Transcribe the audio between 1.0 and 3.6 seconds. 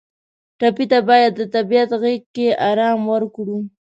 باید د طبیعت غېږ کې آرام ورکړو.